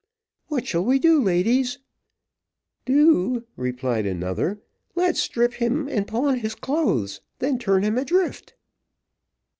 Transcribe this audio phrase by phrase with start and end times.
[0.47, 1.77] "What shall we do, ladies?"
[2.85, 4.59] "Do," replied another;
[4.95, 8.55] "let's strip him, and pawn his clothes, and then turn him adrift."